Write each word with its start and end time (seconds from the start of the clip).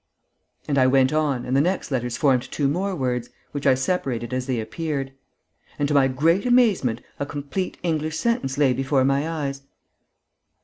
And 0.67 0.79
I 0.79 0.87
went 0.87 1.13
on 1.13 1.45
and 1.45 1.55
the 1.55 1.61
next 1.61 1.91
letters 1.91 2.17
formed 2.17 2.49
two 2.51 2.67
more 2.67 2.95
words, 2.95 3.29
which 3.51 3.67
I 3.67 3.75
separated 3.75 4.33
as 4.33 4.47
they 4.47 4.59
appeared. 4.59 5.11
And, 5.77 5.87
to 5.87 5.93
my 5.93 6.07
great 6.07 6.43
amazement, 6.47 7.01
a 7.19 7.25
complete 7.27 7.77
English 7.83 8.17
sentence 8.17 8.57
lay 8.57 8.73
before 8.73 9.05
my 9.05 9.29
eyes. 9.29 9.61